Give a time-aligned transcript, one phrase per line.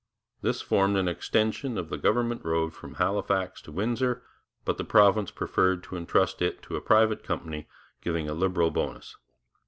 [0.41, 4.23] This formed an extension of the government road from Halifax to Windsor,
[4.65, 7.67] but the province preferred to entrust it to a private company,
[8.01, 9.15] giving a liberal bonus.